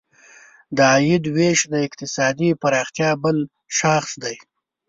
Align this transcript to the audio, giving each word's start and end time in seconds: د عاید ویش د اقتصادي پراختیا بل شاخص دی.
د 0.75 0.77
عاید 0.91 1.23
ویش 1.35 1.59
د 1.73 1.75
اقتصادي 1.87 2.49
پراختیا 2.61 3.09
بل 3.23 3.37
شاخص 3.77 4.11
دی. 4.23 4.35